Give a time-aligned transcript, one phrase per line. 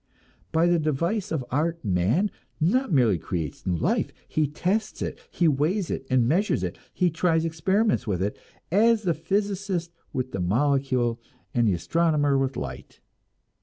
[0.51, 5.47] By the device of art man not merely creates new life, he tests it, he
[5.47, 8.35] weighs it and measures it, he tries experiments with it,
[8.71, 11.21] as the physicist with the molecule
[11.53, 12.99] and the astronomer with light.